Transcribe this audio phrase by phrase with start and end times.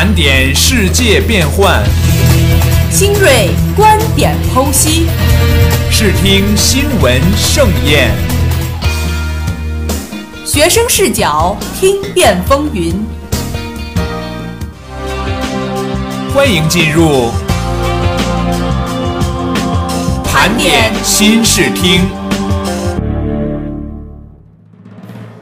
[0.00, 1.82] 盘点世界变幻，
[2.88, 5.08] 新锐观点剖析，
[5.90, 8.08] 视听新闻盛宴，
[10.46, 12.94] 学生视角听遍风云。
[16.32, 17.32] 欢迎进入
[20.26, 22.08] 盘点新视听。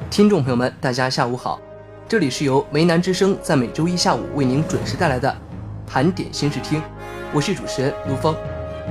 [0.09, 1.61] 听众朋友们，大家下午好，
[2.09, 5.36] 这里是由梅南之声在每周一下午为您准时带来的
[5.88, 6.80] 盘点新视听，
[7.34, 8.33] 我是主持人卢峰，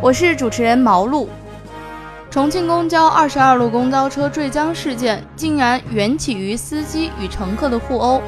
[0.02, 1.30] 我是主持人毛路。
[2.30, 8.22] 重庆公交二十二路公交车坠江事件竟然缘起于司机与乘客的互殴。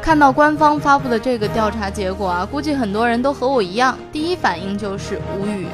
[0.00, 5.68] 看到官方发布的这个调查结果啊，估计很多人都和我一样，第一反应就是无语。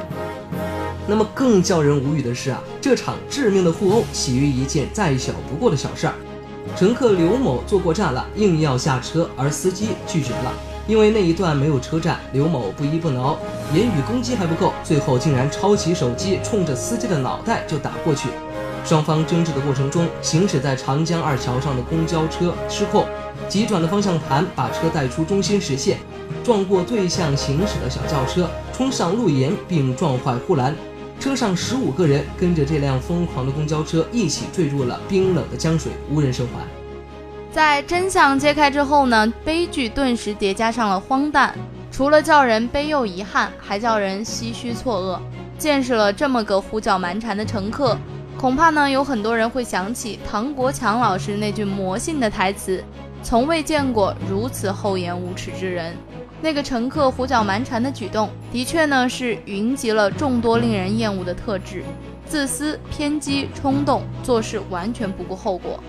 [1.07, 6.13] 那么更叫人无语的是啊，这场致命的互殴起于一件再小不过的小事儿。
[6.75, 10.53] 乘客刘某坐过站了，硬要下车，而司机拒绝了，
[10.87, 12.19] 因为那一段没有车站。
[12.31, 13.37] 刘某不依不挠，
[13.73, 18.29] 言语攻击还不够，最后竟然抄起手机，冲着司机的脑袋就打过去。
[18.85, 23.05] 双方争执的过程中，行驶在长江二桥上的公交车失控。
[23.49, 25.97] 急转的方向盘把车带出中心实线，
[26.43, 30.73] 撞过对向行驶的小轿车，冲上路沿并撞坏护栏。
[31.19, 36.65] 车上十五个人跟着这辆疯狂的公交车一起坠入了冰冷的江水，无人生还。
[37.51, 41.53] 在真相揭开之后呢，悲剧顿时叠加上了荒诞，
[41.91, 45.19] 除了叫人悲又遗憾，还叫人唏嘘错愕。
[45.57, 47.97] 见识了这么个胡搅蛮缠的乘客，
[48.37, 52.81] 恐怕呢有很多人会想起唐国强老师那句魔性的台词。
[53.21, 55.93] 从未见过如此厚颜无耻之人。
[56.41, 61.83] 那个乘客胡搅蛮缠的举动，的确呢是云集了众多令人厌恶的特质：
[62.25, 65.83] 自私、偏激、冲动，做事完全不顾后果。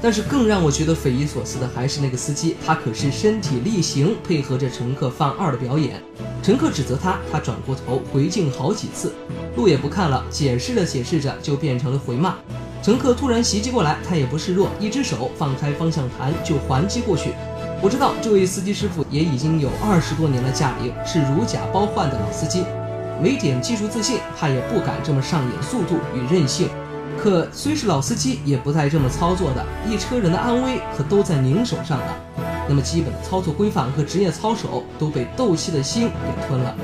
[0.00, 6.00] 但是更让我觉得匪夷所思的还是那个司机，他可是身体力行，配合着乘客犯二的表演。
[6.42, 9.12] 乘客指责他，他转过头回敬好几次，
[9.56, 12.36] 路也不看了，解释着解释着就变成了回骂。
[12.82, 17.32] 乘客突然袭击过来，他也不示弱，一只手放开方向盘就还击过去。
[17.82, 22.64] 我知道这位司机师傅也已经有二十多年的驾龄，是如假包换的老司机，
[23.22, 26.70] 没点技术自信，他也不敢这么上演速度与韧性。
[27.22, 32.06] 可虽是老司机，也不带这么操作的，一车人的安危可都在您手上呢。
[32.68, 36.74] 那么基本的操作规范和职业操守都被斗气的心给吞了。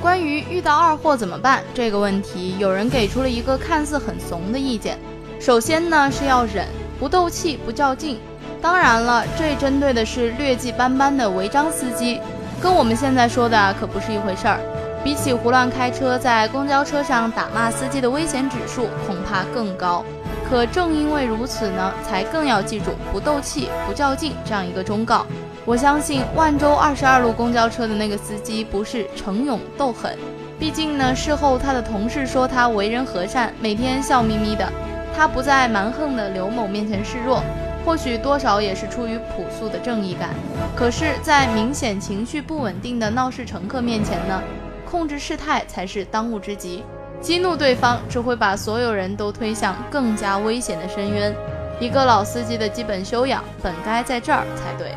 [0.00, 4.98] 关于遇到二货怎么办这个问题，有人给出了一个看似很怂的意见。
[5.38, 6.66] 首先呢是要忍，
[6.98, 8.18] 不斗气，不较劲。
[8.60, 12.20] 当然了，这针对的是劣迹斑斑的违章司机，
[12.60, 14.58] 跟我们现在说的可不是一回事儿。
[15.04, 20.04] 比起胡乱开车，在公交车上打骂司机的危险指数恐怕更高。
[20.50, 25.24] 可正因为如此呢，才更要记住不斗气、不较劲这样一个忠告。
[25.64, 30.16] 我相信万州二十二路公交车的那个司机不是逞勇斗狠，
[30.58, 34.66] 毕竟呢，事后他的同事说他为人和善，每天笑眯眯的，
[35.14, 37.42] 他不在蛮横的刘某面前示弱，
[37.88, 40.28] 或许多少也是出于朴素的正义感。
[40.76, 44.42] 可是，在明显情绪不稳定的闹事乘客面前呢，
[44.84, 46.84] 控制事态才是当务之急。
[47.18, 51.34] 激怒对方只会把所有人都推向更加危险的深渊。
[51.80, 54.92] 一个老司机的基本修养本该在这儿才对。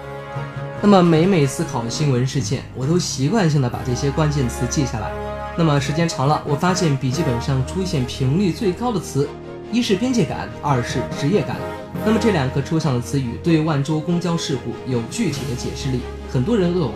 [0.82, 5.10] 那么每每思考新闻事件，我都习惯性的把这些关键词记下来。
[5.56, 9.30] 那么时间长了，我发现笔记本上出现频率最高的词，
[9.72, 11.56] 一是边界感，二是职业感。
[12.04, 16.00] 那么这两个抽象的词语对万州公交事故有具体的解释力，
[16.34, 16.96] 很多人扼腕。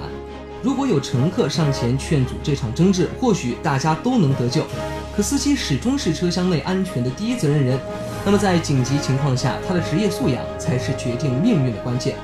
[0.64, 4.66] 如果有乘客上前劝阻这场争执，或许大家都能得救。
[5.16, 7.80] 可司机始终是车厢内安全的第一责任人，
[8.26, 12.16] 那么在紧急情况下，他的职业素养才是决定命运的关键。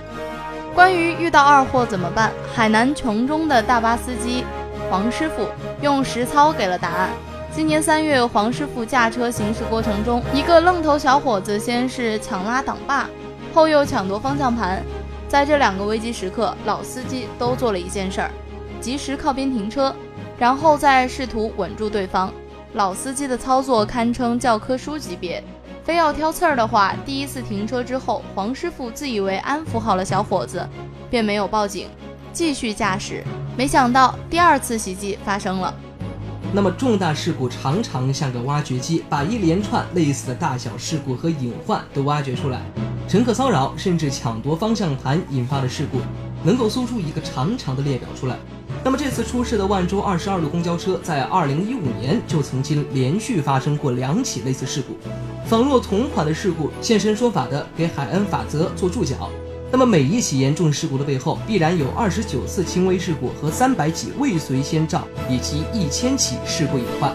[0.74, 2.32] 关于遇到二货怎么办？
[2.52, 4.44] 海南琼中的大巴司机
[4.90, 5.48] 黄师傅
[5.84, 7.12] 用实操给了答案。
[7.54, 13.10] 今年三月，黄师傅驾车行驶过程中，一个愣头小伙子先是抢拉挡把，
[13.54, 14.82] 后又抢夺方向盘。
[15.28, 18.32] 在这两个危机时刻，老司机都做了一件事儿：
[18.80, 19.94] 及时靠边停车，
[20.38, 22.32] 然后再试图稳住对方。
[22.72, 25.44] 老司机的操作堪称教科书级别。
[25.84, 30.66] 非要挑刺儿的话，第一次停车之后，黄师傅自以为安抚好了小伙子，
[31.10, 31.90] 便没有报警，
[32.32, 33.26] 继续驾驶。
[33.58, 35.74] 没想到第二次袭击发生了。
[36.54, 42.62] 那么重大事故常常像个挖掘机，把一连串类似的大小事故和隐患都挖掘出来。
[43.08, 46.00] 乘客骚扰甚至抢夺方向盘引发的事故，
[46.44, 48.38] 能够搜出一个长长的列表出来。
[48.84, 54.98] 那么这次出事的万州二十二路公交车，在二零一五年就曾经连续发生过两起类似事故，
[55.48, 59.30] 仿若同款的事故，现身说法的给海恩法则做注脚。
[59.72, 67.14] 那么每一起严重事故的背后，必然有二十九次轻微事故和三百起未遂先兆，以及一千起事故隐患。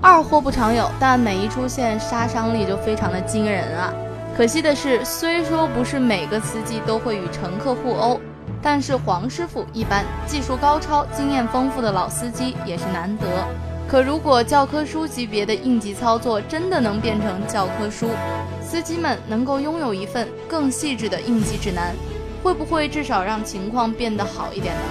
[0.00, 3.92] 二货不常有，但每一出现杀伤力就非常的惊人啊！
[4.34, 8.18] 可惜的是，虽说不是每个司机都会与乘客互殴，
[8.62, 13.26] 但是黄师傅一般技术高超、经验丰富的老司机也是难得。
[13.88, 18.10] 可如果教科书级别的应急操作真的能变成教科书，
[18.60, 21.94] 司机们能够拥有一份更细致的应急指南，
[22.42, 24.82] 会不会至少让情况变得好一点呢？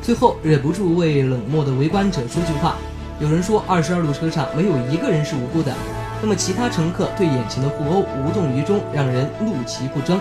[0.00, 2.76] 最后忍不住为冷漠的围观者说句话。
[3.18, 5.74] 有人说，二十二路车上没有一个人是无辜的，
[6.22, 10.20] 那么其他乘客对眼前的互殴无动于衷，让人怒其不争，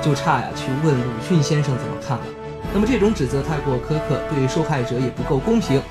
[0.00, 2.24] 就差呀去问鲁迅先生怎么看了。
[2.72, 5.82] 那么这种指责太过苛刻，对受害者也不够公平。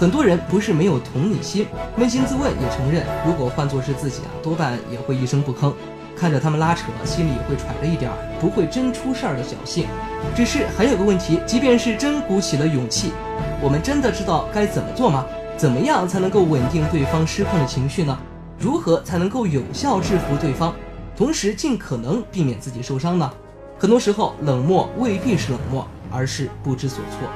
[0.00, 1.66] 很多人不是没有同理心，
[1.98, 5.74] 扪心自问也承认，如果换作是自己啊，多半也会一声不吭，
[6.16, 8.10] 看着他们拉扯，心里也会揣着一点
[8.40, 9.86] 不会真出事儿的侥幸。
[10.34, 13.12] 只是还有个问题，即便是真鼓起了勇气，
[13.60, 15.26] 我们真的知道该怎么做吗？
[15.58, 18.18] 怎么样才能够稳定对方失控的情绪呢？
[18.58, 20.74] 如何才能够有效制服对方，
[21.14, 23.30] 同时尽可能避免自己受伤呢？
[23.78, 27.28] 很多时候，冷漠未必是冷漠，而是不知所措。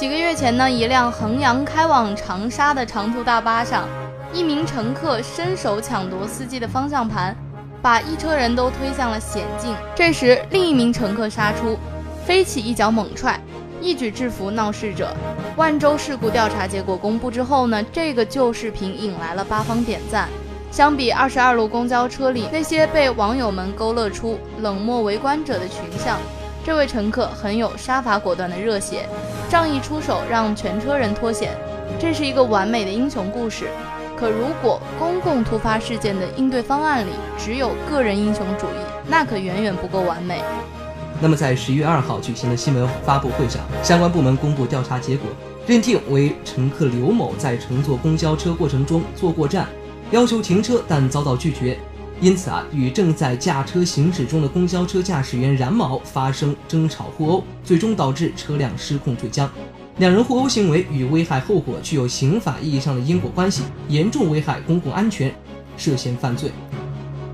[0.00, 3.86] 几个月前呢，一辆衡阳开往长沙的长途大巴上，
[4.32, 7.36] 一名乘客伸手抢夺司机的方向盘，
[7.82, 9.76] 把一车人都推向了险境。
[9.94, 11.78] 这时，另一名乘客杀出，
[12.24, 13.38] 飞起一脚猛踹。
[13.82, 15.14] 一举制服闹事者。
[15.56, 20.30] 万州事故调查结果公布之后呢，这个旧视频引来了八方点赞。
[20.70, 26.16] 相比二十二路公交车里那些被网友们勾勒出冷漠围观者的群像，
[26.64, 29.08] 这位乘客很有杀伐果断的热血，
[29.48, 31.52] 仗义出手让全车人脱险，
[31.98, 33.68] 这是一个完美的英雄故事。
[34.14, 40.42] 可如果公共突发事件的应对方案里只有个人英雄主义，那可远远不够完美。
[41.22, 45.30] 那么，在十一月二号举行的新闻发布会上，相关部门公布调查结果，
[45.66, 49.66] 认定为乘客刘某在乘坐公交车过程中坐过站，
[50.10, 51.78] 要求停车但遭到拒绝，
[52.20, 59.50] 因此啊，与正在驾车行驶中的公交车驾驶员冉某发生争吵互殴，最终导致车辆失控坠江。
[59.96, 65.34] 两人互殴行为与危害后果具有刑法意义上的因果关系，严重危害公共安全，
[65.76, 66.50] 涉嫌犯罪。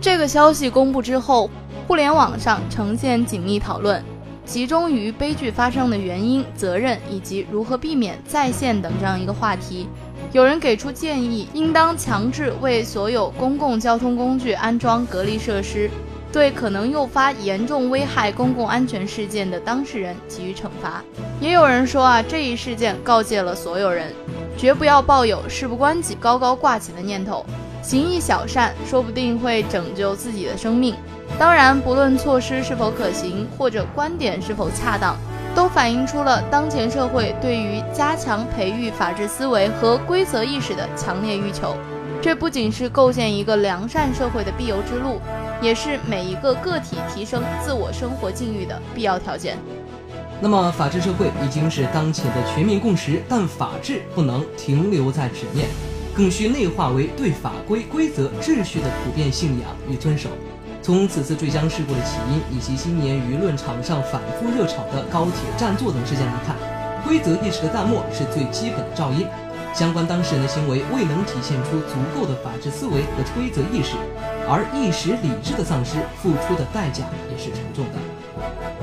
[0.00, 1.50] 这个消息公布之后。
[1.86, 4.02] 互联网上呈现紧密讨论，
[4.44, 9.86] 集中于悲剧发生的原因、责任以及如何避免再现等这样一个话题。
[10.32, 15.90] 有人给出建议，应当强制为所有公共交通工具安装隔离设施，
[16.32, 21.02] 对可能诱发严重危害公共安全事件的当事人给予惩罚。
[21.40, 24.12] 也有人说啊，这一事件告诫了所有人，
[24.58, 27.44] 绝不要抱有事不关己高高挂起的念头，
[27.82, 30.94] 行一小善，说不定会拯救自己的生命。
[31.38, 35.16] 当然，不论措施是否可行，或者观点是否恰当，
[35.56, 41.74] 都反映出了当前社会对于加强培育法治思维和规则意识的强烈欲求。
[42.20, 45.18] 这不仅是构建一个良善社会的必由之路，
[45.62, 49.56] 也是每一个个体提升自我生活境遇的必要条件。
[50.42, 55.68] 那么，法治社会已经是当前的全民共识，但法治不能停留在纸面，
[56.14, 60.28] 更需内化为对法规、规则、秩序的普遍信仰与遵守。
[60.86, 66.54] 从此次坠江事故的起因，以及今年舆论场上反复热炒的高铁占座等事件来看，
[67.04, 69.26] 规则意识的淡漠是最基本的噪音。
[69.74, 73.96] 相关当事人的行为未能体现出足够的法治思维和规则意识，
[74.48, 77.98] 而一时理智的丧失，付出的代价也是沉重的。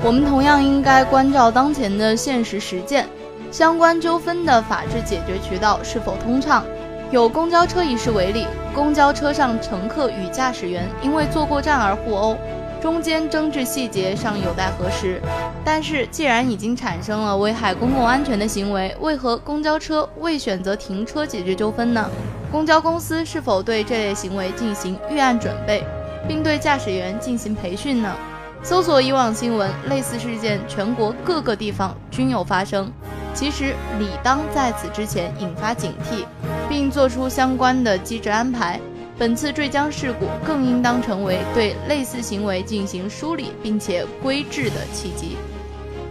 [0.04, 3.08] 我们同样应该关照当前的现实实践，
[3.50, 6.66] 相关纠纷的法治解决渠道是否通畅。
[7.10, 12.36] 有公交车一事为例，公交车上乘客与驾驶员因为坐过站而互殴，
[12.82, 15.20] 中间争执细节尚有待核实。
[15.64, 22.10] 但是，既然已经产生了危害公共安全的行为，为何公交车未选择停车解决纠纷呢？
[22.50, 25.84] 公交公司是否对这类行为进行预案准备，
[26.26, 28.12] 并对驾驶员进行培训呢？
[28.62, 32.90] 搜索以往新闻，类似事件全国各个地方均有发生。
[33.32, 36.24] 其实，理当在此之前引发警惕。
[36.74, 38.80] 并做出相关的机制安排。
[39.16, 45.36] 本次坠江事故更应当成为对类似行为进行梳理并且规制的契机。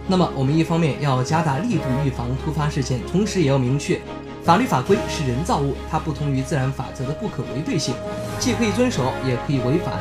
[0.06, 4.00] 那么，我们一方面要加大力度预防突发事件，同时也要明确，
[4.42, 7.94] 法律法规是人造物，它不同于自然法则的不可违背性，
[8.38, 9.94] 既可以遵守，也可以违反。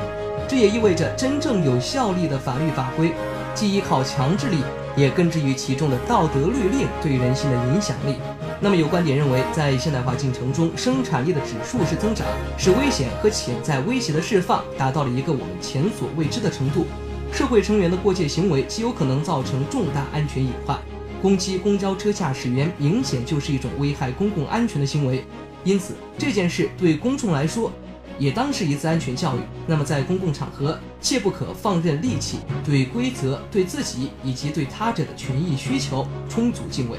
[0.47, 3.11] 这也意味着，真正有效力的法律法规，
[3.53, 4.59] 既依靠强制力，
[4.95, 8.15] 也根植于其中的道德律令对人心的影响力。
[8.63, 12.25] 那么有观点认为，在现代化进程中，生产力的指数是增长，
[12.57, 16.85] 使危险和潜在威胁的释放达到了一个我们前所未知的程度。
[17.33, 20.79] 社会成员的过界行为极有可能造成重大安全隐患。
[21.21, 25.25] 攻击公交车驾驶员明显就是一种危害公共安全的行为，
[25.65, 27.69] 因此这件事对公众来说
[28.17, 29.39] 也当是一次安全教育。
[29.67, 36.97] 那么在公共场合，切不可放任戾气，对规则、对自己以及对他者的权益需求充足敬畏。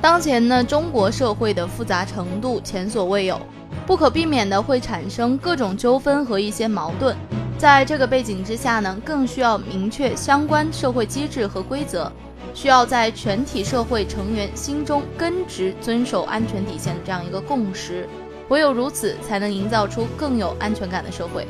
[0.00, 3.40] 当前呢，中国社会的复杂程度前所未有，
[3.84, 7.16] 不可避免的会产生各种纠纷和一些矛盾。
[7.58, 12.10] 在这个背景之下呢，更需要明确相关社会机制和规则，
[12.54, 18.08] 需要在全体社会成员心中根植遵守安全底线的这样一个共识。
[18.50, 21.44] 唯有如此，才能营造出更有安全感的社会。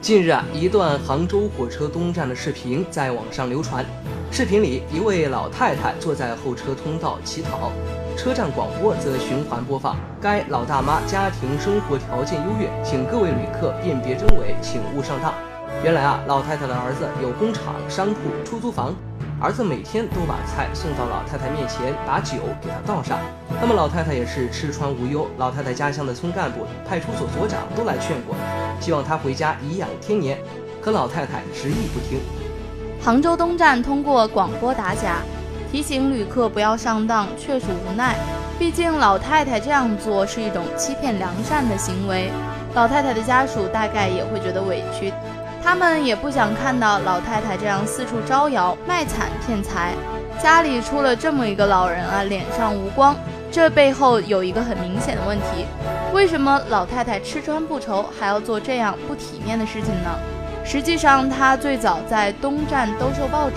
[0.00, 3.86] 近日啊，一段杭州火车东站的视频在网上流传。
[4.32, 7.72] 视频里，一位老太太坐在候车通道乞讨，
[8.16, 15.34] 车站广播则循环播放：“该老大妈家庭生活条件优越，请各位旅客辨别真伪，请勿上当。”
[15.82, 18.94] 原来啊，老太太的儿子有工厂、商铺、出租房，
[19.40, 23.18] 儿子每天都把菜送到老太太面前，把酒给她倒上。
[23.60, 25.26] 那么老太太也是吃穿无忧。
[25.38, 28.36] 老太太家乡的村干部、派出所所长都来劝过。
[28.80, 30.38] 希望她回家颐养天年，
[30.80, 32.20] 可老太太执意不听。
[33.02, 35.16] 杭州东站通过广播打假，
[35.72, 38.14] 提醒旅客不要上当，确属无奈。
[38.58, 42.30] 毕竟老太太这样做是一种欺骗良善的行为，
[42.74, 45.10] 老太太的家属大概也会觉得委屈，
[45.64, 49.94] 他们也不想看到老太太这样四处招摇卖惨骗财。
[50.42, 53.16] 家里出了这么一个老人啊，脸上无光，
[53.50, 55.64] 这背后有一个很明显的问题。
[56.12, 60.10] 为什么老太太吃穿不愁，还要做这样不体面的事情呢？
[60.70, 63.56] 实际上，他最早在东站兜售报纸，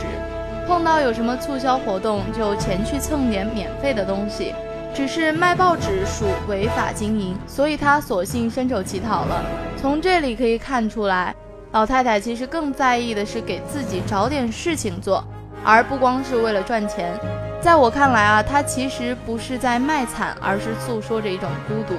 [0.67, 4.55] 碰到有什么促销活动，就前去蹭点免费的东西。
[4.95, 9.45] 只是卖报纸属违法经营，所以他索性伸手乞讨了。
[9.79, 11.35] 从这里可以看出来，
[11.71, 15.23] 老太太其实更在意的是给自己找点事情做，
[15.63, 17.13] 而不光是为了赚钱。
[17.61, 21.93] 在我看来啊，她其实不是在卖惨，而是诉说着一种孤独。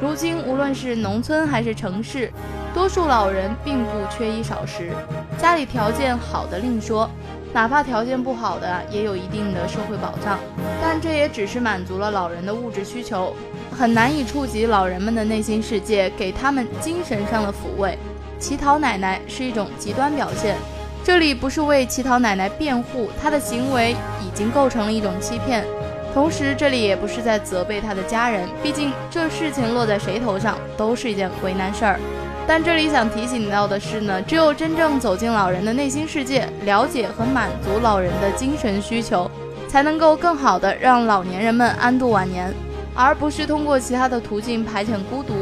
[0.00, 2.32] 如今，无论是农村还是城市，
[2.74, 4.90] 多数老人并不缺衣少食，
[5.38, 7.08] 家里条件好的另说，
[7.52, 10.40] 哪怕条件不好的，也有一定的社会保障。
[10.82, 13.32] 但这也只是满足了老人的物质需求，
[13.70, 17.96] 很难以触及老人们的内心世界，给他们精神上的抚慰。
[18.40, 20.56] 乞讨奶奶是一种极端表现，
[21.04, 25.64] 这里不是为乞讨奶奶辩护，她的行为已经构成了一种欺骗。
[26.12, 32.00] 同时，这里也不是在责备他的家人，毕竟这事情落在谁头上都是一件为难事儿。
[32.46, 39.30] 但这里想提醒到的是呢，只有真正走进老人的内心世界，了解和满足老人的精神需求，
[39.66, 42.52] 才能够更好的让老年人们安度晚年，
[42.94, 45.32] 而不是通过其他的途径排遣孤独。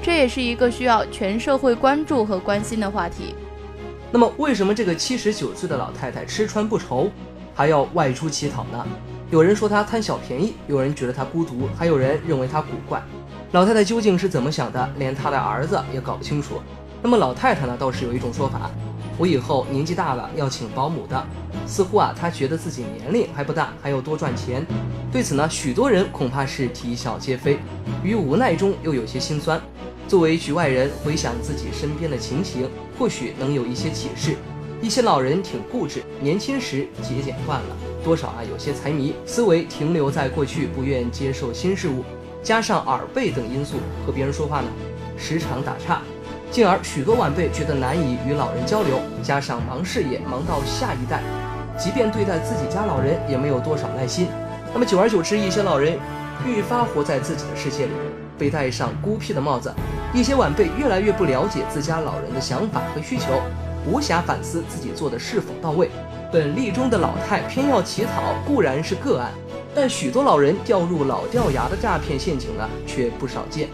[0.00, 3.34] 这也是一个需要全社会关注和关心的话题。
[4.12, 7.10] 那么，为什么这个七十九岁的老太太吃穿不愁，
[7.52, 8.86] 还要外出乞讨呢？
[9.30, 13.02] 有人说她贪小便宜，有人觉得她孤独，还有人认为她古怪。
[13.54, 16.60] 老太太究竟是怎么想的，连她的儿子也搞不清楚。
[17.00, 18.68] 那么老太太呢，倒是有一种说法：
[19.16, 21.24] 我以后年纪大了要请保姆的。
[21.64, 24.66] 似乎啊，她觉得自己年龄还不大，还要多赚钱。
[25.12, 27.58] 对此呢，许多人恐怕是啼笑皆非，
[28.02, 29.60] 于无奈中又有些心酸。
[30.08, 32.68] 作为局外人，回想自己身边的情形，
[32.98, 34.34] 或许能有一些启示。
[34.82, 42.04] 一些老人挺固执，年轻时节俭惯了，多少啊有些财迷，思维停留在过去，不愿接受新事物，
[42.44, 44.66] 加上耳背等因素，和别人说话呢
[45.16, 46.02] 时常打岔，
[46.50, 51.22] 进而许多晚辈觉得难以与老人交流，加上忙事业忙到下一代，
[51.78, 54.28] 即便对待自己家老人也没有多少耐心，
[54.74, 55.98] 那么久而久之，一些老人
[56.46, 57.92] 愈发活在自己的世界里，
[58.38, 59.72] 被戴上孤僻的帽子，
[60.12, 63.40] 一些晚辈越来越不了解自家老人的想法和需求。
[63.86, 65.90] 无暇反思自己做的是否到位。
[66.34, 69.30] 本例中的老太偏要乞讨固然是个案，
[69.72, 73.68] 但许多老人掉入老掉牙的诈骗陷阱呢，却不少见。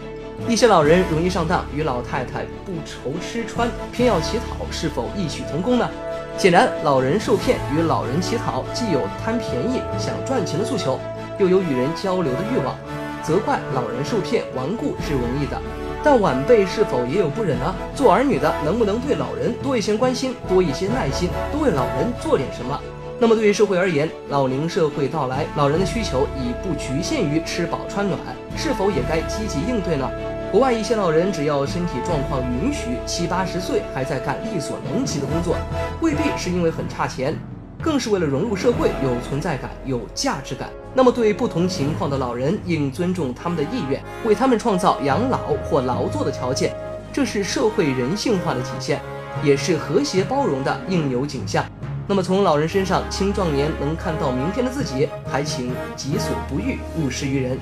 [0.47, 5.89] 一些老人容易上当，与老太太不愁吃穿，偏要乞讨，是否异曲同工呢？
[6.37, 10.99] 显然，老人受骗与老人乞讨，既有贪便宜想赚钱的诉求，
[11.39, 12.77] 又有与人交流的欲望。
[13.23, 15.59] 责怪老人受骗顽固是容易的。
[16.03, 17.75] 但晚辈是否也有不忍呢？
[17.95, 22.79] 做儿女的能不能对老人多一些关心，多一些耐心，多为老人做点什么？
[23.19, 28.19] 那么对于社会而言，老龄社会到来，老人的需求已不局限于吃饱穿暖，
[28.57, 30.09] 是否也该积极应对呢？
[30.51, 35.55] 国外一些老人只要身体状况允许，七八十岁还在干力所能及的工作，
[36.01, 37.37] 未必是因为很差钱。
[37.79, 40.69] 更是为了融入社会，有存在感，有价值感。
[40.93, 46.73] 那么，对不同情况的老人，应尊重他们的意愿，为他们创造养老或劳作的条件，
[47.13, 49.01] 这是社会人性化的体现。
[49.41, 51.63] 也是和谐包容的应有景象。
[52.05, 57.57] 那么从老人身上，青壮年能看到明天的自己，还请己所不欲，勿施于人。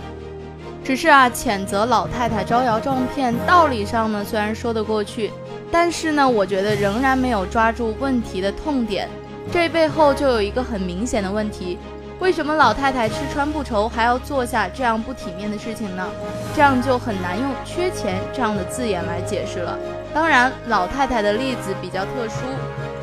[0.83, 5.29] 只是啊，谴责老太太招摇撞骗，道理上呢虽然说得过去，
[5.71, 9.07] 但是呢，我觉得仍然没有抓住问题的痛点。
[9.51, 11.77] 这背后就有一个很明显的问题：
[12.19, 16.05] 为什么老太太吃穿不愁，还要做下这样不体面的事情呢？
[16.53, 19.79] 这样就很难用“缺钱”这样的字眼来解释了。
[20.13, 22.41] 当然，老太太的例子比较特殊，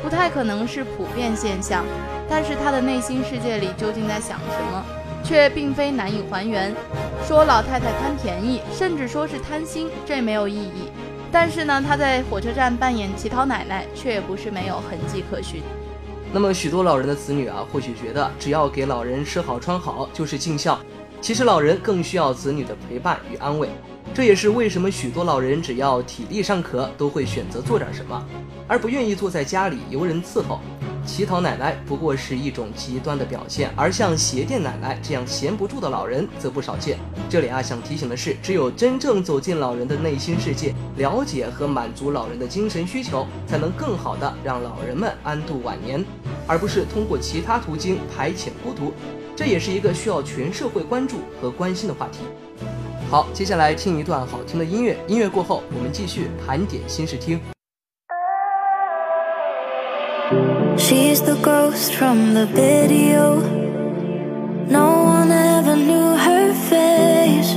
[0.03, 1.83] 不太可能是普遍现象，
[2.29, 4.83] 但是她的内心世界里究竟在想什么？
[5.23, 6.73] 却并非难以还原。
[7.27, 10.91] 说老太太贪便宜，甚至说是贪心，这没有意义。
[11.31, 15.63] 但是呢，她在火车站扮演乞讨奶奶，却也不是没有痕迹可循。
[16.33, 20.77] 那么，许多老人的子女啊，或许觉得只要给老人吃好穿好就是尽孝。
[21.19, 23.69] 其实，老人更需要子女的陪伴与安慰。
[24.17, 28.25] 这也是为什么许多老人只要体力尚可，都会选择做点什么，
[28.67, 30.59] 而不愿意坐在家里由人伺候。
[31.05, 36.97] 乞讨奶奶不过是一种极端的表现，而像鞋店奶奶这样闲不住的老人则不少见。
[37.29, 46.03] 这里啊，想提醒的是，只有真正走进老人的内心世界，了解和满足老人的精神需求，才能更好的让老人们安度晚年，
[46.47, 48.91] 而不是通过其他途径排遣孤独。
[49.35, 52.21] 这也是一个需要全社会关注和关心的话题。
[53.10, 57.40] 好，接下来听一段好听的音乐，音乐过后，我们继续盘点新视听。
[60.76, 63.42] She's the ghost from the video.
[64.68, 67.54] No one ever knew her face.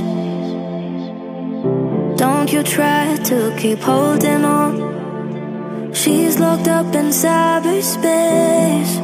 [2.16, 5.92] Don't you try to keep holding on.
[5.92, 9.00] She's locked up in cyberspace.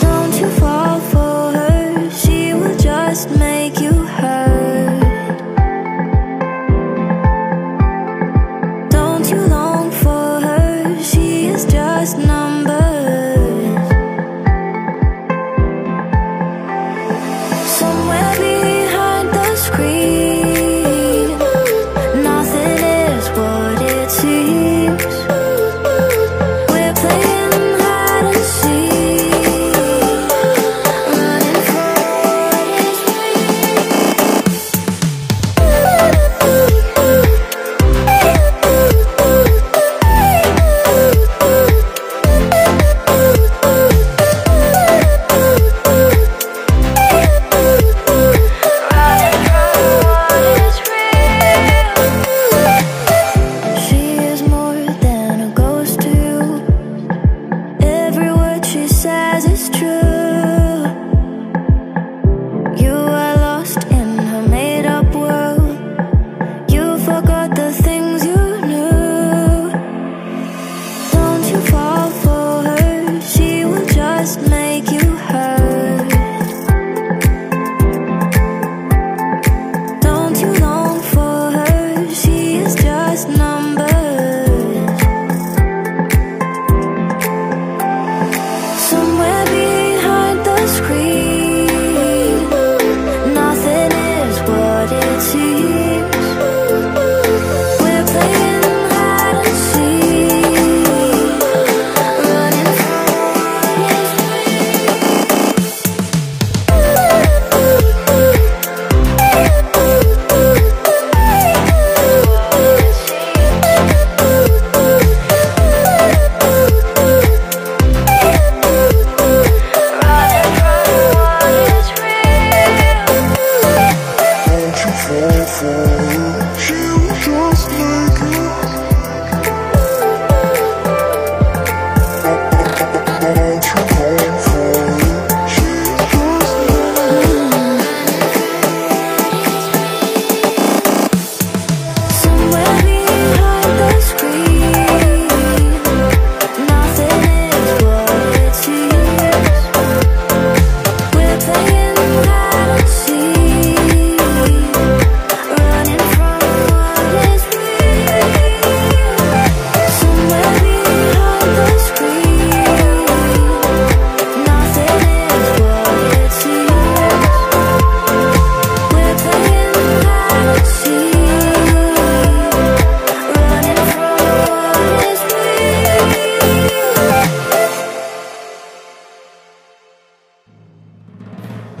[0.00, 3.59] Don't you fall for her, she will just make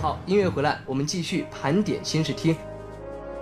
[0.01, 2.57] 好，音乐回来，我们继续盘点新视听。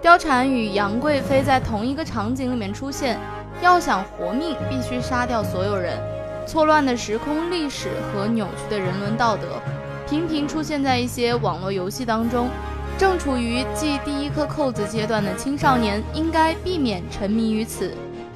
[0.03, 3.17] 貂蝉与杨贵妃在同一个场景里面出现，
[3.61, 5.97] 要想活命，必须杀掉所有人。
[6.45, 9.61] 错乱的时空历史和扭曲的人伦道德，
[10.05, 12.49] 频频出现在一些网络游戏当中。
[12.97, 17.93] 正处于系第一颗扣子阶段的青少年，应该避免沉迷于此。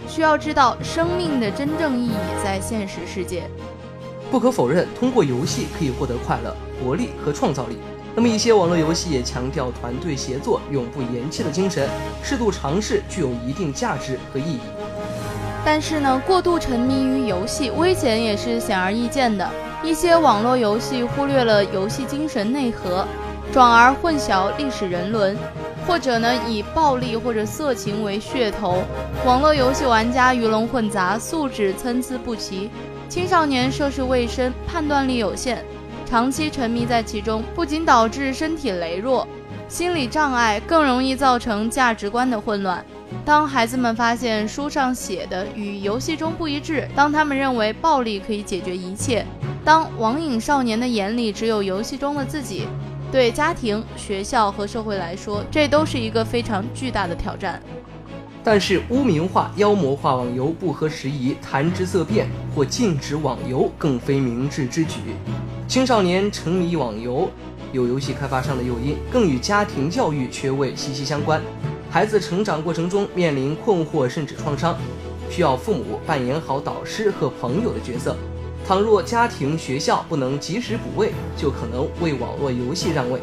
[0.07, 3.43] 需要知道，生命的真正意义在现实世界。
[4.31, 7.77] 不可否认，通过游戏可以获得快乐、活力和创造力。
[8.15, 11.89] 那么，一些网络游戏也强调团队协作、永不言弃的精神，
[12.21, 14.59] 适度尝试具有一定价值和意义。
[15.65, 19.49] 但是呢，过度沉迷于游戏，危险也是显而易见的。
[19.83, 23.03] 一些网络游戏忽略了游戏精神内核，
[23.51, 25.35] 转而混淆历史人伦，
[25.87, 28.83] 或者呢以暴力或者色情为噱头。
[29.25, 32.69] 网络游戏玩家鱼龙混杂，素质参差不齐，
[33.09, 35.65] 青少年涉世未深，判断力有限。
[36.13, 39.27] 长期沉迷在其中，不仅导致身体羸弱、
[39.67, 42.85] 心理障碍，更容易造成价值观的混乱。
[43.25, 49.25] 当孩子们发现书上写的与游戏中不一致，当他们认为暴力可以解决一切，
[49.65, 52.67] 当网瘾少年的眼里只有游戏中的自己，
[53.11, 57.59] 对家庭、学校和社会来说，这都是一个非常巨大的挑战。
[58.43, 64.99] 但是污名化、妖魔化网游不合时宜，谈之色变或禁止网游更非明智之举。
[65.73, 67.27] 青少年沉迷网游，
[67.71, 71.41] 有游戏开发商的诱因，更与家庭教育缺位息息相关。
[71.89, 74.77] 孩子成长过程中面临困惑甚至创伤，
[75.31, 78.15] 需要父母扮演好导师和朋友的角色。
[78.63, 83.19] 倘若家庭、学校不能及时补位，就可能为网络游戏让位。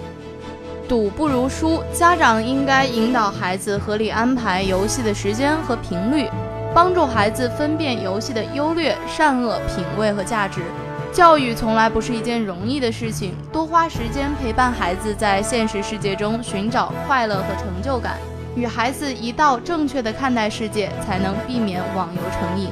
[0.89, 6.29] 赌不如输，家长应该引导孩子合理安排游戏的时间和频率，
[6.75, 10.63] 帮助孩子分辨游戏的优劣、善恶、品味和价值。
[11.13, 18.17] 教育从来不是一件容易的事情，多花时间陪伴孩子在现实世界中寻找快乐和成就感，
[18.55, 22.71] 与孩子一道正确的看待世界，才能避免网游成瘾。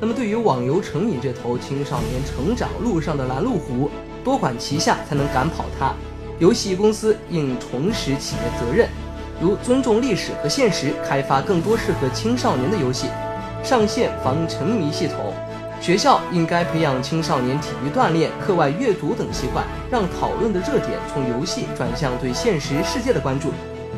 [0.00, 3.90] 那么，对于网游成瘾这头青少年成长路上的拦路虎，
[4.24, 5.92] 多管齐下才能赶跑它。
[6.38, 8.88] 游戏公司应重拾企业责任，
[9.38, 13.08] 如尊重历史和现实，开发更多适合青少年的游戏，
[13.62, 15.31] 上线防沉迷系统。
[15.82, 23.48] 学校应该培养青少年体育锻炼、课外阅读等习惯，让讨论的热点从游戏转向对现实世界的关注，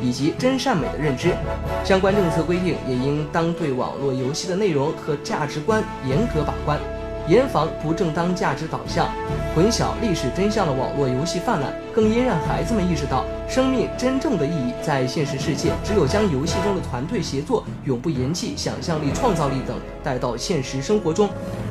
[0.01, 1.35] 以及真善美的认知。
[1.83, 6.79] 相关政策规定也应当对网络游戏的内容和价值观严格把关。
[7.27, 9.09] 严防不正当价值导向、
[9.55, 15.71] 混淆历史真相的网络游戏泛滥，更应让孩子们意识到，生命真正的意义在现实世界。
[15.83, 21.27] 只有将游戏中的团队协作、永不言弃、想象力、创造力等带到现实生活中，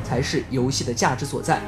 [0.07, 1.59] 才是游戏的价值所在。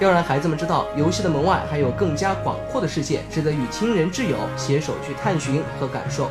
[0.00, 6.28] 要让孩子们知道，游戏的门外还有更加广阔的世界，值得与亲人挚友携手去探寻和感受。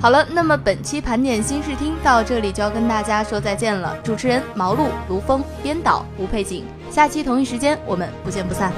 [0.00, 3.96] 好了，那么本期盘点新视听到这里就要跟大家说再见了。
[4.02, 6.64] 主持人毛璐、卢峰，编导吴佩锦。
[6.90, 8.72] 下期同一时间我们不见不散。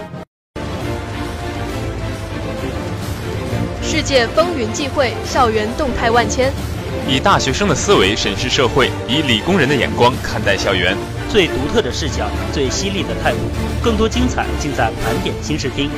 [3.80, 6.52] 世界风云际会，校园动态万千。
[7.08, 10.96] 以大学生的思维审视社会，以理工人的眼光看待校园。
[11.34, 13.38] 最独特的视角，最犀利的态度，
[13.82, 15.90] 更多精彩尽在盘点新视听。